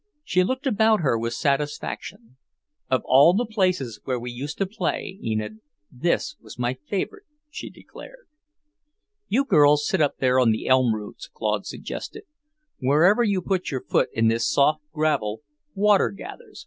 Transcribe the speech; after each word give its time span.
She 0.23 0.43
looked 0.43 0.65
around 0.65 1.01
her 1.01 1.15
with 1.15 1.35
satisfaction. 1.35 2.37
"Of 2.89 3.03
all 3.05 3.35
the 3.35 3.45
places 3.45 3.99
where 4.03 4.19
we 4.19 4.31
used 4.31 4.57
to 4.57 4.65
play, 4.65 5.19
Enid, 5.23 5.59
this 5.91 6.35
was 6.41 6.57
my 6.57 6.73
favourite," 6.73 7.25
she 7.51 7.69
declared. 7.69 8.25
"You 9.27 9.45
girls 9.45 9.87
sit 9.87 10.01
up 10.01 10.17
there 10.17 10.39
on 10.39 10.49
the 10.49 10.65
elm 10.67 10.95
roots," 10.95 11.27
Claude 11.31 11.67
suggested. 11.67 12.23
"Wherever 12.79 13.21
you 13.21 13.43
put 13.43 13.69
your 13.69 13.83
foot 13.83 14.09
in 14.11 14.27
this 14.27 14.51
soft 14.51 14.81
gravel, 14.91 15.41
water 15.75 16.09
gathers. 16.09 16.59